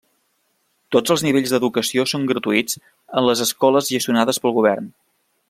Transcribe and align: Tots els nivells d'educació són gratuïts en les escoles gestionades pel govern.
Tots 0.95 1.13
els 1.15 1.23
nivells 1.25 1.53
d'educació 1.55 2.07
són 2.13 2.25
gratuïts 2.31 2.79
en 2.87 3.27
les 3.29 3.45
escoles 3.47 3.93
gestionades 3.97 4.43
pel 4.47 4.57
govern. 4.59 4.91